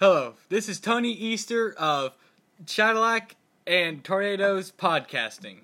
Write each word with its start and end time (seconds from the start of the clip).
Hello, 0.00 0.34
this 0.48 0.68
is 0.68 0.78
Tony 0.78 1.10
Easter 1.10 1.74
of 1.76 2.16
Cadillac 2.68 3.34
and 3.66 4.04
Tornadoes 4.04 4.70
Podcasting. 4.70 5.56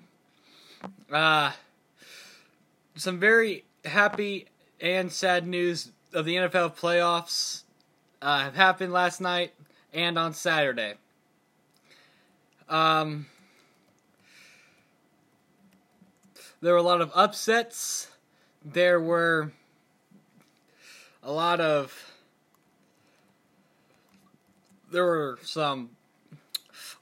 Uh, 1.09 1.53
some 2.95 3.17
very 3.17 3.63
happy 3.85 4.47
and 4.81 5.09
sad 5.09 5.47
news 5.47 5.93
of 6.11 6.25
the 6.25 6.35
NFL 6.35 6.75
playoffs 6.75 7.63
uh, 8.21 8.39
have 8.39 8.55
happened 8.55 8.91
last 8.91 9.21
night 9.21 9.53
and 9.93 10.19
on 10.19 10.33
Saturday. 10.33 10.95
Um, 12.67 13.27
there 16.61 16.73
were 16.73 16.79
a 16.79 16.83
lot 16.83 16.99
of 16.99 17.09
upsets. 17.15 18.09
There 18.65 18.99
were 18.99 19.53
a 21.23 21.31
lot 21.31 21.61
of 21.61 22.14
there 24.95 25.03
were 25.03 25.37
some 25.41 25.89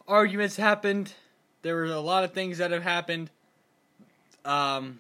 arguments 0.08 0.56
happened. 0.56 1.14
There 1.62 1.76
were 1.76 1.86
a 1.86 2.00
lot 2.00 2.24
of 2.24 2.34
things 2.34 2.58
that 2.58 2.72
have 2.72 2.82
happened. 2.82 3.30
Um, 4.44 5.00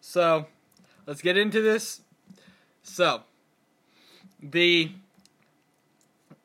so 0.00 0.48
let's 1.06 1.22
get 1.22 1.36
into 1.36 1.62
this. 1.62 2.00
So 2.82 3.22
the 4.42 4.90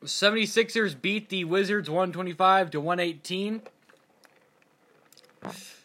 76ers 0.04 1.02
beat 1.02 1.28
the 1.28 1.42
Wizards 1.42 1.90
125 1.90 2.70
to 2.70 2.80
118. 2.80 3.62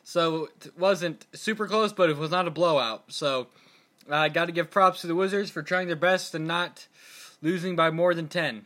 So 0.04 0.50
it 0.64 0.78
wasn't 0.78 1.26
super 1.34 1.66
close, 1.66 1.92
but 1.92 2.12
it 2.12 2.18
was 2.18 2.30
not 2.30 2.48
a 2.48 2.52
blowout. 2.52 3.06
So 3.08 3.48
I 4.08 4.28
uh, 4.28 4.30
got 4.30 4.46
to 4.46 4.52
give 4.52 4.70
props 4.70 5.02
to 5.02 5.08
the 5.08 5.16
Wizards 5.16 5.50
for 5.50 5.64
trying 5.64 5.88
their 5.88 5.96
best 5.96 6.36
and 6.36 6.46
not 6.46 6.86
losing 7.42 7.76
by 7.76 7.92
more 7.92 8.14
than 8.14 8.28
10. 8.28 8.66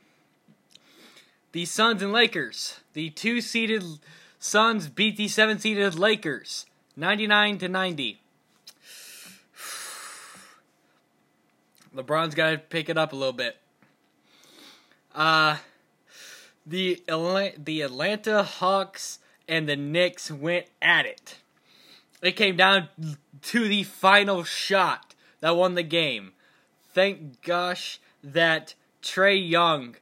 The 1.52 1.66
Suns 1.66 2.02
and 2.02 2.14
Lakers. 2.14 2.80
The 2.94 3.10
two 3.10 3.42
seeded 3.42 3.84
Suns 4.40 4.88
beat 4.88 5.18
the 5.18 5.28
seven 5.28 5.60
seeded 5.60 5.96
Lakers 5.96 6.66
99 6.96 7.58
to 7.60 7.70
90. 7.70 8.20
LeBron's 11.96 12.36
got 12.36 12.52
to 12.52 12.58
pick 12.58 12.90
it 12.90 12.98
up 12.98 13.14
a 13.14 13.16
little 13.16 13.34
bit. 13.34 13.58
Uh, 15.14 15.58
the 16.66 17.04
the 17.58 17.82
Atlanta 17.82 18.44
Hawks 18.44 19.20
and 19.48 19.68
the 19.68 19.76
Knicks 19.76 20.32
went 20.32 20.68
at 20.82 21.06
it. 21.06 21.40
It 22.22 22.34
came 22.34 22.56
down 22.56 22.88
to 23.42 23.68
the 23.68 23.84
final 23.84 24.44
shot 24.44 25.16
that 25.42 25.56
won 25.56 25.76
the 25.76 25.84
game. 25.84 26.34
Thank 26.94 27.42
gosh 27.42 28.00
that 28.24 28.76
Trae 29.02 29.50
Young 29.50 29.96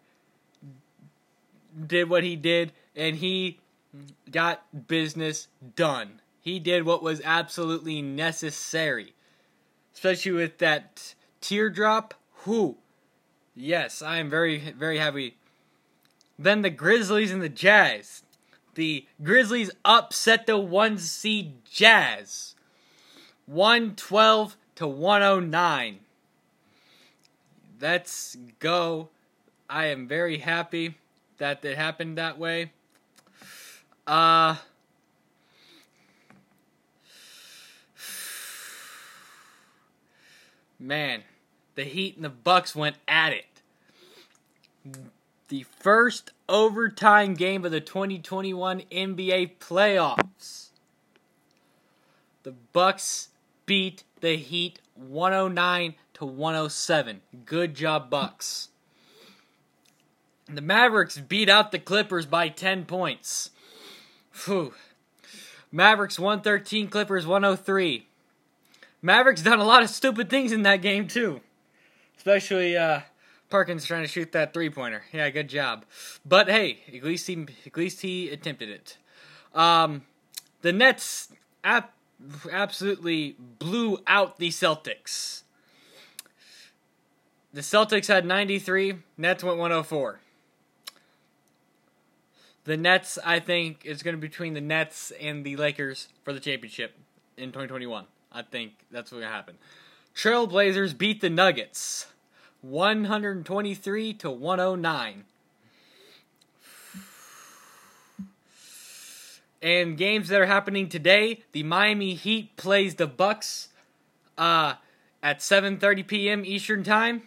did 1.86 2.10
what 2.10 2.24
he 2.24 2.36
did 2.36 2.74
and 2.96 3.18
he 3.18 3.60
got 4.30 4.88
business 4.88 5.48
done. 5.76 6.22
He 6.42 6.60
did 6.60 6.84
what 6.84 7.04
was 7.04 7.22
absolutely 7.24 8.02
necessary. 8.02 9.14
Especially 9.94 10.32
with 10.32 10.58
that 10.60 11.16
teardrop. 11.42 12.14
Who? 12.44 12.78
Yes, 13.56 14.02
I 14.02 14.18
am 14.18 14.30
very, 14.30 14.60
very 14.78 14.98
happy. 14.98 15.36
Then 16.38 16.62
the 16.62 16.70
Grizzlies 16.70 17.32
and 17.32 17.42
the 17.42 17.50
Jazz. 17.50 18.24
The 18.76 19.06
Grizzlies 19.22 19.72
upset 19.84 20.48
the 20.48 20.58
one 20.58 20.98
seed 20.98 21.66
Jazz. 21.66 22.56
112 23.46 24.56
to 24.76 24.88
109 24.88 26.00
let's 27.82 28.38
go. 28.60 29.10
I 29.70 29.86
am 29.88 30.08
very 30.08 30.40
happy 30.40 30.96
that 31.38 31.64
it 31.64 31.78
happened 31.78 32.18
that 32.18 32.38
way. 32.38 32.72
Uh 34.08 34.56
Man, 40.80 41.24
the 41.76 41.84
Heat 41.84 42.16
and 42.16 42.24
the 42.24 42.30
Bucks 42.30 42.74
went 42.74 42.96
at 43.06 43.34
it. 43.34 43.46
The 45.50 45.64
first 45.64 46.32
overtime 46.48 47.34
game 47.34 47.66
of 47.66 47.72
the 47.72 47.82
2021 47.82 48.84
NBA 48.90 49.58
playoffs. 49.60 50.70
The 52.44 52.54
Bucks 52.72 53.30
beat 53.66 54.04
the 54.22 54.36
Heat 54.38 54.80
109 54.96 55.96
to 56.16 56.26
107. 56.26 57.22
Good 57.46 57.76
job, 57.76 58.10
Bucks. 58.10 58.70
The 60.48 60.62
Mavericks 60.62 61.18
beat 61.18 61.50
out 61.50 61.72
the 61.72 61.80
Clippers 61.80 62.26
by 62.26 62.50
10 62.50 62.86
points. 62.86 63.52
Phew. 64.32 64.74
Mavericks 65.72 66.18
113, 66.18 66.88
Clippers 66.88 67.28
103. 67.28 68.08
Mavericks 69.02 69.42
done 69.42 69.60
a 69.60 69.64
lot 69.64 69.84
of 69.84 69.90
stupid 69.90 70.30
things 70.30 70.52
in 70.52 70.64
that 70.64 70.82
game 70.82 71.08
too. 71.08 71.42
Especially 72.18 72.76
uh 72.76 73.02
Perkins 73.50 73.86
trying 73.86 74.04
to 74.04 74.08
shoot 74.08 74.32
that 74.34 74.54
three 74.54 74.70
pointer. 74.70 75.04
Yeah, 75.12 75.30
good 75.30 75.48
job. 75.48 75.86
But 76.26 76.50
hey, 76.50 76.80
at 76.94 77.04
least 77.04 77.28
he 77.28 77.48
at 77.66 77.78
least 77.78 78.02
he 78.02 78.30
attempted 78.30 78.70
it. 78.70 78.98
Um 79.54 80.04
the 80.62 80.74
Nets 80.74 81.30
absolutely 82.52 83.36
blew 83.60 84.00
out 84.08 84.38
the 84.38 84.50
Celtics. 84.50 85.44
The 87.54 87.62
Celtics 87.62 88.08
had 88.08 88.26
93, 88.26 88.96
Nets 89.18 89.44
went 89.44 89.58
104. 89.58 90.20
The 92.66 92.78
Nets, 92.78 93.18
I 93.26 93.40
think, 93.40 93.86
is 93.86 94.04
going 94.04 94.16
to 94.16 94.22
be 94.22 94.28
between 94.28 94.54
the 94.54 94.62
Nets 94.62 95.12
and 95.20 95.44
the 95.44 95.56
Lakers 95.56 96.10
for 96.24 96.34
the 96.34 96.40
championship 96.40 96.96
in 97.38 97.50
2021. 97.50 98.06
I 98.32 98.44
think 98.44 98.74
that's 98.92 99.12
what's 99.12 99.22
going 99.22 99.24
to 99.24 99.30
happen. 99.30 99.58
Trailblazers 100.16 100.96
beat 100.96 101.22
the 101.22 101.30
Nuggets 101.30 102.08
123 102.62 104.14
to 104.14 104.30
109. 104.30 105.24
And 109.62 109.98
games 109.98 110.30
that 110.30 110.40
are 110.40 110.46
happening 110.46 110.88
today, 110.88 111.42
the 111.52 111.64
Miami 111.64 112.14
Heat 112.14 112.56
plays 112.56 112.96
the 112.96 113.08
Bucks 113.08 113.70
uh, 114.38 114.76
at 115.22 115.40
7:30 115.40 116.08
p.m. 116.08 116.46
Eastern 116.46 116.84
Time 116.84 117.24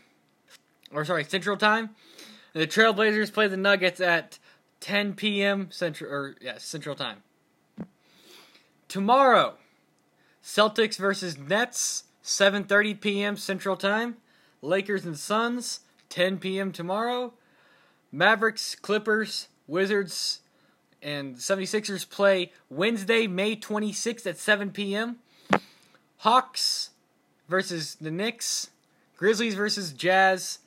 or 0.93 1.05
sorry, 1.05 1.25
Central 1.25 1.57
Time. 1.57 1.91
The 2.53 2.67
Trailblazers 2.67 3.33
play 3.33 3.49
the 3.49 3.57
Nuggets 3.57 4.01
at 4.01 4.39
10 4.81 5.15
p.m. 5.15 5.69
Central 5.71 6.11
or 6.11 6.37
yeah, 6.41 6.59
Central 6.59 6.95
Time. 6.95 7.23
Tomorrow, 8.89 9.55
Celtics 10.45 10.99
versus 10.99 11.39
Nets, 11.39 12.05
7:30 12.23 13.01
p.m. 13.01 13.37
Central 13.37 13.77
Time. 13.77 14.17
Lakers 14.61 15.05
and 15.05 15.19
Suns, 15.19 15.81
10 16.09 16.39
p.m. 16.39 16.71
tomorrow. 16.71 17.33
Mavericks, 18.13 18.77
Clippers, 18.77 19.49
Wizards, 19.67 20.42
and 21.03 21.37
76ers 21.37 22.09
play 22.09 22.53
Wednesday, 22.71 23.27
May 23.27 23.57
26th 23.57 24.27
at 24.27 24.39
7 24.39 24.71
p.m. 24.71 25.19
Hawks 26.19 26.91
versus 27.49 27.97
the 27.97 28.11
Knicks. 28.11 28.71
Grizzlies 29.17 29.55
versus 29.55 29.93
Jazz 29.93 30.59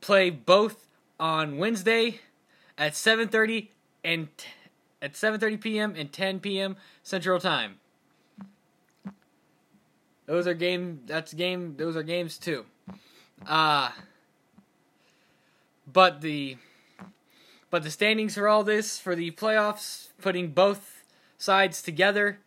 play 0.00 0.30
both 0.30 0.86
on 1.18 1.58
Wednesday 1.58 2.20
at 2.78 2.92
7:30 2.92 3.68
and 4.02 4.28
t- 4.36 4.46
at 5.02 5.12
7:30 5.12 5.60
p.m. 5.60 5.94
and 5.96 6.12
10 6.12 6.40
p.m. 6.40 6.76
Central 7.02 7.38
Time. 7.38 7.78
Those 10.26 10.46
are 10.46 10.54
game. 10.54 11.00
That's 11.06 11.34
game. 11.34 11.74
Those 11.76 11.96
are 11.96 12.02
games 12.02 12.38
too. 12.38 12.64
Uh 13.46 13.90
but 15.92 16.20
the 16.20 16.56
but 17.70 17.82
the 17.82 17.90
standings 17.90 18.34
for 18.34 18.48
all 18.48 18.64
this 18.64 18.98
for 18.98 19.14
the 19.14 19.30
playoffs, 19.30 20.08
putting 20.20 20.50
both 20.50 21.04
sides 21.38 21.82
together. 21.82 22.38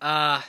Uh 0.00 0.42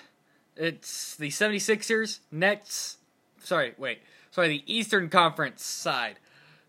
it's 0.56 1.16
the 1.16 1.30
76ers, 1.30 2.20
Nets. 2.32 2.98
Sorry, 3.40 3.74
wait 3.78 4.00
sorry, 4.32 4.48
the 4.48 4.64
Eastern 4.74 5.10
Conference 5.10 5.64
side. 5.64 6.18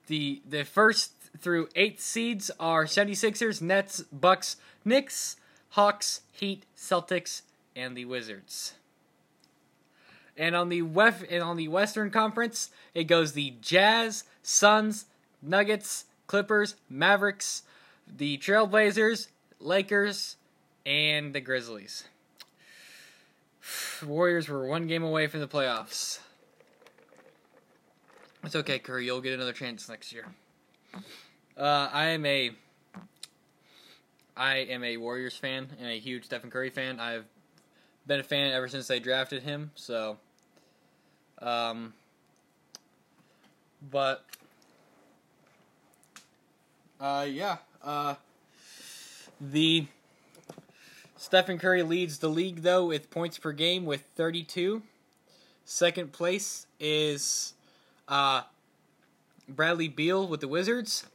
The 0.09 0.43
the 0.49 0.65
first 0.65 1.13
through 1.39 1.69
eighth 1.75 2.01
seeds 2.01 2.51
are 2.61 2.85
76ers, 2.85 3.63
Nets, 3.63 4.03
Bucks, 4.13 4.57
Knicks, 4.85 5.37
Hawks, 5.71 6.21
Heat, 6.31 6.67
Celtics, 6.77 7.43
and 7.75 7.97
the 7.97 8.05
Wizards. 8.05 8.75
And 10.37 10.55
on 10.55 10.69
the 10.69 10.83
wef- 10.83 11.27
and 11.31 11.43
on 11.43 11.57
the 11.57 11.69
Western 11.69 12.11
Conference, 12.11 12.71
it 12.95 13.05
goes 13.05 13.33
the 13.33 13.55
Jazz, 13.63 14.25
Suns, 14.43 15.07
Nuggets, 15.41 16.05
Clippers, 16.33 16.77
Mavericks, 16.89 17.63
the 18.09 18.39
Trailblazers, 18.39 19.29
Lakers, 19.61 20.37
and 20.87 21.35
the 21.35 21.43
Grizzlies. 21.43 22.05
Warriors 24.07 24.49
were 24.49 24.67
one 24.67 24.87
game 24.87 25.03
away 25.03 25.27
from 25.27 25.41
the 25.41 25.47
playoffs. 25.47 26.21
It's 28.43 28.57
okay, 28.57 28.79
Curry. 28.79 29.05
You'll 29.05 29.21
get 29.21 29.35
another 29.35 29.53
chance 29.53 29.91
next 29.91 30.11
year. 30.11 30.25
Uh, 31.55 31.91
I 31.93 32.07
am 32.07 32.25
a 32.25 32.53
I 34.35 34.55
am 34.57 34.85
a 34.85 34.97
Warriors 34.97 35.37
fan 35.37 35.69
and 35.79 35.91
a 35.91 35.99
huge 35.99 36.25
Stephen 36.25 36.51
Curry 36.51 36.71
fan. 36.71 36.99
I've 36.99 37.27
been 38.07 38.21
a 38.21 38.25
fan 38.25 38.53
ever 38.53 38.69
since 38.69 38.87
they 38.87 39.01
drafted 39.01 39.43
him. 39.43 39.71
So, 39.75 40.17
um, 41.43 41.93
but 43.91 44.25
uh, 47.03 47.27
yeah, 47.29 47.57
uh, 47.83 48.15
the 49.41 49.87
Stephen 51.17 51.59
Curry 51.59 51.83
leads 51.83 52.19
the 52.19 52.29
league 52.29 52.63
though 52.63 52.87
with 52.87 53.11
points 53.11 53.39
per 53.39 53.51
game 53.51 53.85
with 53.85 54.03
32. 54.15 54.83
Second 55.65 56.13
place 56.13 56.67
is 56.79 57.55
uh, 58.07 58.43
Bradley 59.49 59.89
Beal 59.89 60.27
with 60.29 60.41
the 60.41 60.49
Wizards. 60.49 61.07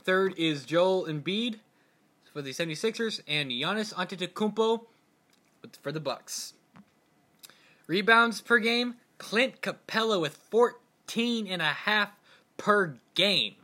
Third 0.00 0.34
is 0.36 0.64
Joel 0.64 1.04
Embiid 1.04 1.56
for 2.32 2.42
the 2.42 2.50
76ers 2.50 3.20
and 3.28 3.50
Giannis 3.50 3.94
Antetokounmpo 3.94 4.80
for 5.80 5.92
the 5.92 6.00
Bucks. 6.00 6.54
Rebounds 7.86 8.40
per 8.40 8.58
game, 8.58 8.94
Clint 9.18 9.60
Capela 9.60 10.20
with 10.20 10.36
14 10.50 11.46
and 11.46 11.60
a 11.60 11.66
half 11.66 12.10
per 12.56 12.96
game. 13.14 13.54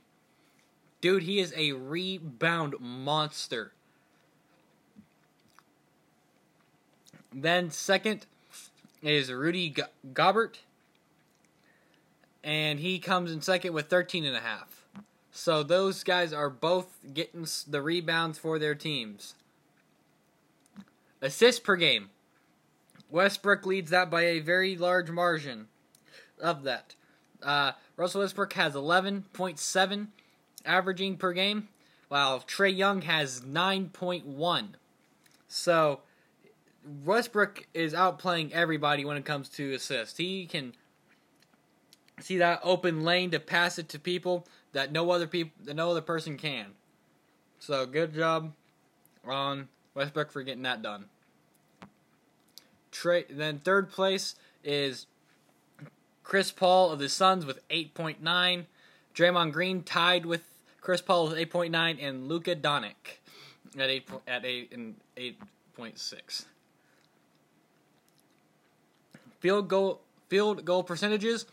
Dude, 1.07 1.23
he 1.23 1.39
is 1.39 1.55
a 1.57 1.71
rebound 1.71 2.75
monster. 2.81 3.71
Then 7.33 7.71
second 7.71 8.27
is 9.05 9.31
Rudy 9.31 9.73
Gobert 10.13 10.59
and 12.43 12.81
he 12.81 12.99
comes 12.99 13.31
in 13.31 13.41
second 13.41 13.73
with 13.73 13.87
13 13.87 14.25
and 14.25 14.35
a 14.35 14.41
half. 14.41 14.85
So 15.31 15.63
those 15.63 16.03
guys 16.03 16.33
are 16.33 16.51
both 16.51 16.89
getting 17.15 17.47
the 17.69 17.83
rebounds 17.83 18.41
for 18.41 18.59
their 18.59 18.75
teams. 18.75 19.37
Assists 21.23 21.61
per 21.61 21.77
game. 21.77 22.11
Westbrook 23.13 23.65
leads 23.65 23.93
that 23.93 24.11
by 24.11 24.23
a 24.23 24.41
very 24.41 24.77
large 24.77 25.13
margin 25.13 25.69
of 26.43 26.65
that. 26.65 26.97
Uh, 27.45 27.75
Russell 27.97 28.23
Westbrook 28.23 28.55
has 28.55 28.75
11.7 28.75 30.09
averaging 30.67 31.17
per 31.17 31.33
game, 31.33 31.69
while 32.09 32.41
Trae 32.41 32.77
Young 32.77 33.03
has 33.03 33.41
9.1. 33.41 34.69
So 35.49 36.01
Westbrook 37.05 37.67
is 37.75 37.95
outplaying 37.95 38.53
everybody 38.53 39.05
when 39.05 39.17
it 39.17 39.25
comes 39.25 39.49
to 39.51 39.75
assists. 39.75 40.19
He 40.19 40.47
can 40.47 40.75
see 42.21 42.39
that 42.39 42.61
open 42.63 43.05
lane 43.05 43.31
to 43.31 43.41
pass 43.41 43.79
it 43.79 43.89
to 43.91 43.99
people 43.99 44.47
that 44.73 44.93
no 44.93 45.11
other 45.11 45.27
people 45.27 45.53
that 45.65 45.75
no 45.75 45.91
other 45.91 46.01
person 46.01 46.37
can. 46.37 46.67
So 47.59 47.87
good 47.87 48.15
job 48.15 48.53
on 49.25 49.69
Westbrook 49.95 50.31
for 50.31 50.43
getting 50.43 50.63
that 50.63 50.83
done. 50.83 51.07
Trae, 52.93 53.25
then 53.29 53.59
third 53.59 53.91
place 53.91 54.37
is 54.65 55.07
Chris 56.23 56.51
Paul 56.51 56.91
of 56.93 56.99
the 56.99 57.09
Suns 57.09 57.45
with 57.45 57.67
8.9. 57.69 58.67
Draymond 59.15 59.53
Green 59.53 59.83
tied 59.83 60.27
with 60.27 60.56
Chris 60.87 61.01
Paul 61.01 61.31
with 61.31 61.37
8.9 61.37 61.99
and 62.01 62.29
Luka 62.29 62.55
Doncic 62.55 63.19
at 63.77 63.91
8 63.91 64.09
at 64.29 64.45
8 64.45 64.73
and 64.73 64.95
8.6. 65.17 66.45
Field 69.41 69.67
goal 69.67 70.01
field 70.29 70.65
goal 70.65 70.85
percentages 70.85 71.47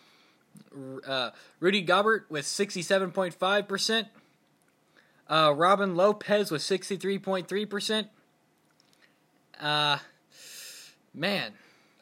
uh, 1.08 1.32
Rudy 1.60 1.82
Gobert 1.82 2.28
with 2.30 2.46
67.5%. 2.46 4.06
Uh, 5.28 5.54
Robin 5.58 5.96
Lopez 5.96 6.52
with 6.52 6.62
63.3%. 6.62 8.10
Uh, 9.60 9.98
man, 11.12 11.54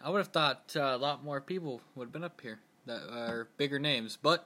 I 0.04 0.10
would 0.10 0.18
have 0.18 0.28
thought 0.28 0.74
uh, 0.76 0.82
a 0.82 0.98
lot 0.98 1.24
more 1.24 1.40
people 1.40 1.80
would 1.96 2.08
have 2.08 2.12
been 2.12 2.26
up 2.26 2.42
here 2.42 2.60
that 2.88 3.10
are 3.10 3.48
bigger 3.56 3.80
names. 3.80 4.18
But 4.22 4.46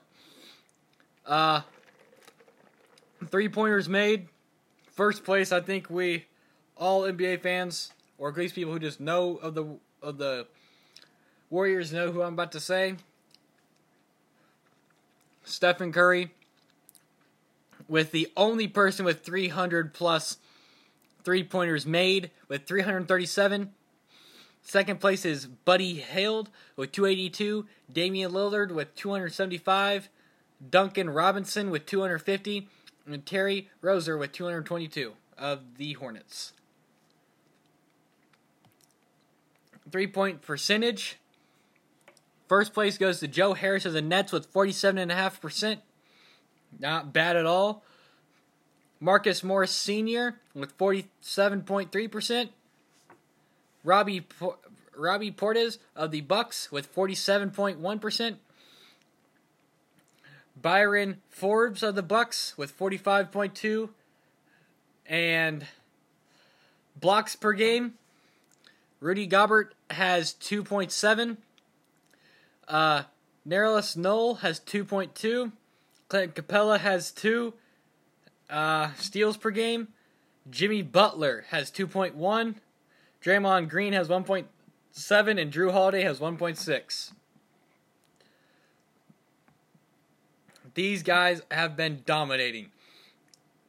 uh, 1.26 1.62
three 3.24 3.48
pointers 3.48 3.88
made. 3.88 4.28
First 4.92 5.24
place, 5.24 5.52
I 5.52 5.60
think 5.60 5.90
we 5.90 6.26
all 6.76 7.02
NBA 7.02 7.40
fans, 7.40 7.92
or 8.18 8.28
at 8.28 8.36
least 8.36 8.54
people 8.54 8.72
who 8.72 8.78
just 8.78 9.00
know 9.00 9.36
of 9.36 9.54
the 9.54 9.78
of 10.02 10.18
the 10.18 10.46
Warriors, 11.48 11.92
know 11.92 12.10
who 12.10 12.22
I'm 12.22 12.34
about 12.34 12.52
to 12.52 12.60
say. 12.60 12.96
Stephen 15.44 15.92
Curry 15.92 16.32
with 17.88 18.10
the 18.10 18.28
only 18.36 18.66
person 18.66 19.04
with 19.04 19.22
300 19.22 19.94
plus 19.94 20.38
three 21.22 21.44
pointers 21.44 21.86
made 21.86 22.30
with 22.48 22.66
337. 22.66 23.72
Second 24.62 25.00
place 25.00 25.24
is 25.24 25.46
Buddy 25.46 25.94
Hield 25.94 26.50
with 26.74 26.90
282. 26.90 27.66
Damian 27.92 28.32
Lillard 28.32 28.72
with 28.72 28.94
275. 28.96 30.08
Duncan 30.70 31.10
Robinson 31.10 31.70
with 31.70 31.86
250. 31.86 32.68
And 33.06 33.24
Terry 33.24 33.68
Rozier 33.80 34.16
with 34.16 34.32
222 34.32 35.12
of 35.38 35.76
the 35.76 35.92
Hornets. 35.94 36.52
Three 39.90 40.08
point 40.08 40.42
percentage 40.42 41.18
First 42.48 42.72
place 42.72 42.96
goes 42.96 43.20
to 43.20 43.28
Joe 43.28 43.54
Harris 43.54 43.84
of 43.84 43.92
the 43.92 44.02
Nets 44.02 44.32
with 44.32 44.52
47.5%. 44.52 45.78
Not 46.78 47.12
bad 47.12 47.36
at 47.36 47.46
all. 47.46 47.82
Marcus 49.00 49.42
Morris 49.42 49.72
Sr. 49.72 50.40
with 50.54 50.76
47.3%. 50.78 52.48
Robbie 53.84 54.26
Robbie 54.96 55.30
Portis 55.30 55.78
of 55.94 56.10
the 56.10 56.22
Bucks 56.22 56.72
with 56.72 56.92
47.1%. 56.94 58.36
Bryn 60.60 61.18
Forbes 61.28 61.82
of 61.82 61.94
the 61.94 62.02
Bucks 62.02 62.54
with 62.56 62.76
45.2 62.76 63.90
and 65.06 65.66
blocks 66.98 67.36
per 67.36 67.52
game. 67.52 67.94
Rudy 69.00 69.26
Gobert 69.26 69.74
has 69.90 70.34
2.7 70.40 71.36
uh, 72.68 73.02
Nerlens 73.46 73.96
Noel 73.96 74.36
has 74.36 74.60
2.2. 74.60 75.52
Clint 76.08 76.34
Capela 76.34 76.78
has 76.78 77.10
2 77.12 77.54
uh, 78.50 78.92
steals 78.94 79.36
per 79.36 79.50
game. 79.50 79.88
Jimmy 80.50 80.82
Butler 80.82 81.46
has 81.50 81.70
2.1. 81.70 82.54
Draymond 83.22 83.68
Green 83.68 83.92
has 83.92 84.08
1.7. 84.08 85.40
And 85.40 85.52
Jrue 85.52 85.72
Holiday 85.72 86.02
has 86.02 86.20
1.6. 86.20 87.12
These 90.76 91.02
guys 91.02 91.40
have 91.50 91.74
been 91.74 92.02
dominating. 92.04 92.66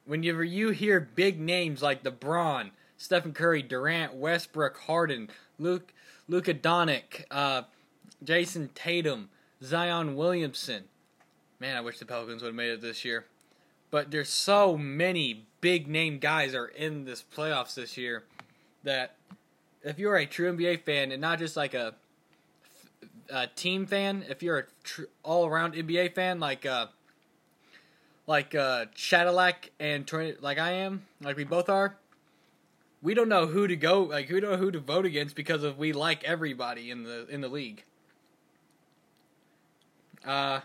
Whenever 0.05 0.43
you 0.43 0.71
hear 0.71 0.99
big 0.99 1.39
names 1.39 1.81
like 1.81 2.03
LeBron, 2.03 2.71
Stephen 2.97 3.31
Curry, 3.31 3.61
Durant, 3.61 4.15
Westbrook, 4.15 4.77
Harden, 4.77 5.29
Luke, 5.57 5.93
Luka 6.27 6.53
Doncic, 6.53 7.23
uh, 7.31 7.61
Jayson 8.21 8.71
Tatum, 8.75 9.29
Zion 9.63 10.17
Williamson. 10.17 10.83
Man, 11.61 11.77
I 11.77 11.81
wish 11.81 11.97
the 11.97 12.05
Pelicans 12.05 12.41
would 12.41 12.49
have 12.49 12.55
made 12.55 12.71
it 12.71 12.81
this 12.81 13.05
year. 13.05 13.23
But 13.89 14.11
there's 14.11 14.27
so 14.27 14.77
many 14.77 15.45
big 15.61 15.87
name 15.87 16.19
guys 16.19 16.53
are 16.53 16.67
in 16.67 17.05
this 17.05 17.23
playoffs 17.23 17.75
this 17.75 17.95
year 17.95 18.25
that 18.83 19.15
if 19.81 19.97
you're 19.97 20.17
a 20.17 20.25
true 20.25 20.51
NBA 20.51 20.81
fan 20.81 21.13
and 21.13 21.21
not 21.21 21.39
just 21.39 21.55
like 21.55 21.73
a, 21.73 21.93
a 23.29 23.47
team 23.47 23.85
fan, 23.85 24.25
if 24.27 24.43
you're 24.43 24.57
a 24.57 24.63
tr- 24.83 25.03
all 25.23 25.45
around 25.45 25.73
NBA 25.73 26.13
fan 26.13 26.41
like 26.41 26.65
uh 26.65 26.87
like 28.27 28.53
uh 28.53 28.86
Cadillac 28.96 29.72
and 29.79 30.10
like 30.41 30.60
I 30.60 30.72
am, 30.74 31.05
like 31.22 31.38
we 31.38 31.46
both 31.46 31.69
are, 31.69 31.96
we 33.01 33.13
don't 33.13 33.29
know 33.29 33.48
who 33.48 33.67
to 33.67 33.75
go 33.75 34.03
like 34.03 34.29
we 34.29 34.39
don't 34.39 34.51
know 34.51 34.57
who 34.57 34.72
to 34.72 34.79
vote 34.79 35.05
against 35.05 35.36
because 35.36 35.63
of 35.63 35.77
we 35.77 35.93
like 35.93 36.24
everybody 36.24 36.91
in 36.91 37.03
the 37.03 37.25
in 37.27 37.41
the 37.41 37.48
league. 37.48 37.84
Uh, 40.25 40.60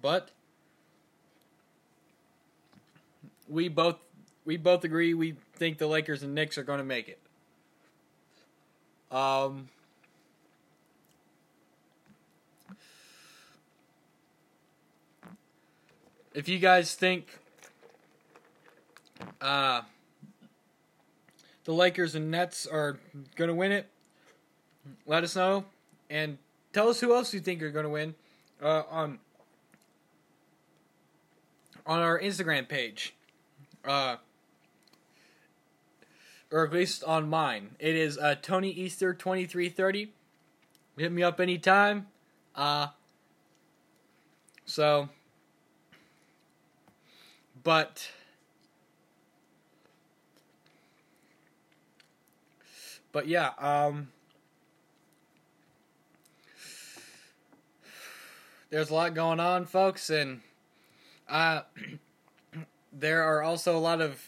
but 0.00 0.30
we 3.48 3.68
both 3.68 3.96
we 4.44 4.56
both 4.56 4.84
agree 4.84 5.14
we 5.14 5.36
think 5.54 5.78
the 5.78 5.86
Lakers 5.86 6.22
and 6.22 6.34
Knicks 6.34 6.56
are 6.56 6.62
going 6.62 6.78
to 6.78 6.84
make 6.84 7.08
it. 7.08 7.18
Um, 9.14 9.68
if 16.36 16.50
you 16.50 16.58
guys 16.58 16.94
think 16.94 17.38
uh, 19.40 19.80
the 21.64 21.72
Lakers 21.72 22.14
and 22.14 22.30
Nets 22.30 22.66
are 22.66 22.98
going 23.36 23.48
to 23.48 23.54
win 23.54 23.72
it, 23.72 23.88
let 25.06 25.24
us 25.24 25.34
know 25.34 25.64
and 26.10 26.36
tell 26.74 26.90
us 26.90 27.00
who 27.00 27.14
else 27.14 27.32
you 27.32 27.40
think 27.40 27.62
are 27.62 27.70
going 27.70 27.84
to 27.84 27.90
win 27.90 28.14
uh, 28.62 28.82
on 28.90 29.18
on 31.86 32.00
our 32.00 32.20
Instagram 32.20 32.68
page. 32.68 33.14
Uh, 33.82 34.16
or 36.52 36.64
at 36.64 36.72
least 36.72 37.02
on 37.04 37.28
mine. 37.28 37.70
It 37.78 37.96
is 37.96 38.18
uh, 38.18 38.36
Tony 38.40 38.70
Easter 38.70 39.14
2330. 39.14 40.12
Hit 40.98 41.12
me 41.12 41.22
up 41.22 41.40
anytime. 41.40 42.06
Uh, 42.54 42.88
so, 44.64 45.08
but, 47.66 48.08
but 53.10 53.26
yeah, 53.26 53.50
um, 53.58 54.06
there's 58.70 58.90
a 58.90 58.94
lot 58.94 59.14
going 59.14 59.40
on, 59.40 59.64
folks, 59.64 60.10
and 60.10 60.42
uh, 61.28 61.62
there 62.92 63.24
are 63.24 63.42
also 63.42 63.76
a 63.76 63.80
lot 63.80 64.00
of 64.00 64.22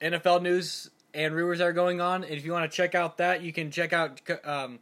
NFL 0.00 0.40
news 0.40 0.88
and 1.12 1.34
rumors 1.34 1.58
that 1.58 1.66
are 1.66 1.74
going 1.74 2.00
on. 2.00 2.24
And 2.24 2.32
if 2.32 2.46
you 2.46 2.52
want 2.52 2.72
to 2.72 2.74
check 2.74 2.94
out 2.94 3.18
that, 3.18 3.42
you 3.42 3.52
can 3.52 3.70
check 3.70 3.92
out 3.92 4.18
um, 4.44 4.78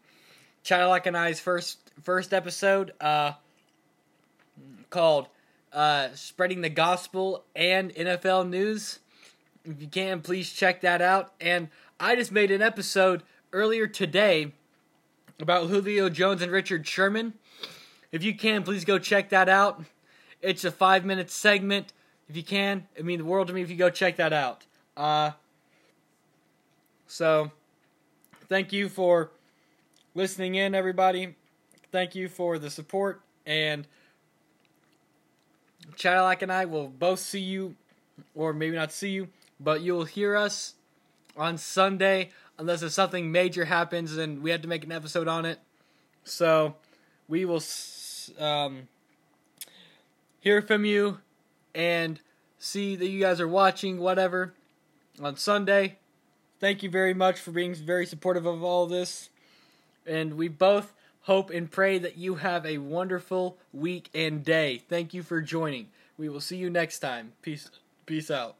Chadlock 0.65 1.07
and 1.07 1.17
I's 1.17 1.41
first 1.41 1.81
first 2.05 2.33
episode 2.33 2.93
uh, 3.01 3.33
called 4.91 5.27
uh, 5.77 6.09
"Spreading 6.15 6.63
the 6.63 6.71
Gospel" 6.71 7.45
and 7.55 7.95
NFL 7.95 8.49
news. 8.49 8.99
If 9.65 9.81
you 9.81 9.89
can, 9.89 10.23
please 10.23 10.53
check 10.53 10.81
that 10.81 11.03
out. 11.03 11.35
And 11.41 11.69
I 12.01 12.17
just 12.17 12.33
made 12.33 12.51
an 12.51 12.63
episode 12.63 13.23
earlier 13.53 13.87
today 13.87 14.53
about 15.39 15.69
Julio 15.69 16.09
Jones 16.09 16.41
and 16.41 16.51
Richard 16.51 16.87
Sherman. 16.87 17.35
If 18.11 18.25
you 18.25 18.35
can, 18.35 18.63
please 18.63 18.85
go 18.85 18.99
check 18.99 19.29
that 19.29 19.49
out. 19.49 19.85
It's 20.41 20.65
a 20.65 20.73
five 20.73 21.05
minute 21.05 21.31
segment. 21.31 21.93
If 22.29 22.37
you 22.37 22.43
can, 22.43 22.89
it 22.97 23.05
mean 23.05 23.19
the 23.19 23.25
world 23.25 23.49
to 23.49 23.53
me 23.53 23.63
if 23.63 23.71
you 23.71 23.77
go 23.77 23.91
check 23.91 24.17
that 24.17 24.33
out. 24.33 24.65
Uh, 24.97 25.33
so, 27.07 27.51
thank 28.49 28.73
you 28.73 28.89
for 28.89 29.31
listening 30.15 30.55
in, 30.55 30.75
everybody. 30.75 31.37
Thank 31.93 32.15
you 32.15 32.29
for 32.29 32.59
the 32.59 32.71
support. 32.71 33.21
And 33.45 33.87
Chadlock 35.95 36.43
and 36.43 36.53
I 36.53 36.65
will 36.65 36.89
both 36.89 37.21
see 37.21 37.41
you, 37.41 37.77
or 38.35 38.53
maybe 38.53 38.77
not 38.77 38.93
see 38.93 39.11
you, 39.11 39.29
but 39.61 39.81
you'll 39.81 40.05
hear 40.05 40.37
us 40.37 40.75
on 41.37 41.59
Sunday 41.59 42.31
unless 42.59 42.83
if 42.83 42.93
something 42.93 43.31
major 43.31 43.67
happens 43.67 44.17
and 44.17 44.43
we 44.43 44.51
have 44.51 44.63
to 44.63 44.69
make 44.69 44.85
an 44.85 44.93
episode 44.93 45.29
on 45.29 45.45
it. 45.45 45.61
So, 46.25 46.75
we 47.29 47.45
will 47.45 47.63
um, 48.39 48.89
hear 50.41 50.63
from 50.63 50.85
you 50.85 51.19
and 51.75 52.21
see 52.59 52.97
that 52.97 53.07
you 53.07 53.21
guys 53.21 53.41
are 53.41 53.49
watching, 53.49 53.99
whatever, 53.99 54.55
on 55.23 55.37
Sunday. 55.37 55.99
Thank 56.59 56.83
you 56.83 56.91
very 56.91 57.15
much 57.15 57.39
for 57.39 57.51
being 57.51 57.75
very 57.75 58.07
supportive 58.07 58.47
of 58.47 58.63
all 58.63 58.87
this. 58.87 59.29
And 60.07 60.35
we 60.35 60.49
both 60.49 60.93
hope 61.27 61.51
and 61.51 61.71
pray 61.71 61.99
that 61.99 62.17
you 62.17 62.37
have 62.37 62.65
a 62.65 62.79
wonderful 62.79 63.59
week 63.73 64.09
and 64.15 64.45
day. 64.45 64.79
Thank 64.89 65.13
you 65.13 65.25
for 65.25 65.43
joining. 65.43 65.89
We 66.17 66.29
will 66.29 66.41
see 66.41 66.57
you 66.57 66.71
next 66.71 67.01
time. 67.01 67.33
Peace 67.43 67.69
peace 68.07 68.31
out. 68.31 68.57